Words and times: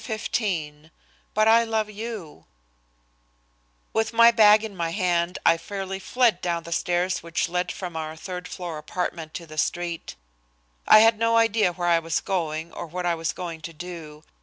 XV 0.03 0.89
"BUT 1.35 1.47
I 1.47 1.63
LOVE 1.63 1.91
YOU" 1.91 2.45
With 3.93 4.13
my 4.13 4.31
bag 4.31 4.63
in 4.63 4.75
my 4.75 4.89
hand, 4.89 5.37
I 5.45 5.57
fairly 5.57 5.99
fled 5.99 6.41
down 6.41 6.63
the 6.63 6.71
stairs 6.71 7.21
which 7.21 7.47
led 7.47 7.71
from 7.71 7.95
our 7.95 8.15
third 8.15 8.47
floor 8.47 8.79
apartment 8.79 9.35
to 9.35 9.45
the 9.45 9.59
street. 9.59 10.15
I 10.87 11.01
had 11.01 11.19
no 11.19 11.37
idea 11.37 11.73
where 11.73 11.87
I 11.87 11.99
was 11.99 12.19
going 12.19 12.73
or 12.73 12.87
what 12.87 13.05
I 13.05 13.13
was 13.13 13.31
going 13.31 13.61
to 13.61 13.73
do. 13.73 14.23